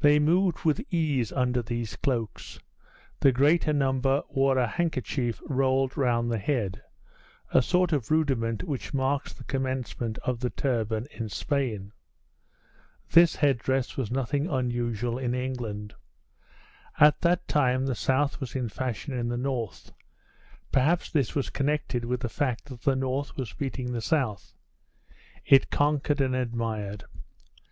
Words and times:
They 0.00 0.18
moved 0.18 0.64
with 0.64 0.80
ease 0.92 1.30
under 1.30 1.62
these 1.62 1.94
cloaks. 1.94 2.58
The 3.20 3.30
greater 3.30 3.72
number 3.72 4.24
wore 4.28 4.58
a 4.58 4.66
handkerchief 4.66 5.40
rolled 5.46 5.96
round 5.96 6.28
the 6.32 6.38
head 6.38 6.82
a 7.54 7.62
sort 7.62 7.92
of 7.92 8.10
rudiment 8.10 8.64
which 8.64 8.92
marks 8.92 9.32
the 9.32 9.44
commencement 9.44 10.18
of 10.24 10.40
the 10.40 10.50
turban 10.50 11.06
in 11.12 11.28
Spain. 11.28 11.92
This 13.12 13.36
headdress 13.36 13.96
was 13.96 14.10
nothing 14.10 14.48
unusual 14.50 15.16
in 15.16 15.32
England. 15.32 15.94
At 16.98 17.20
that 17.20 17.46
time 17.46 17.86
the 17.86 17.94
South 17.94 18.40
was 18.40 18.56
in 18.56 18.68
fashion 18.68 19.14
in 19.14 19.28
the 19.28 19.36
North; 19.38 19.92
perhaps 20.72 21.08
this 21.08 21.36
was 21.36 21.50
connected 21.50 22.04
with 22.04 22.18
the 22.22 22.28
fact 22.28 22.64
that 22.64 22.82
the 22.82 22.96
North 22.96 23.36
was 23.36 23.52
beating 23.52 23.92
the 23.92 24.02
South. 24.02 24.54
It 25.44 25.70
conquered 25.70 26.20
and 26.20 26.34
admired. 26.34 27.04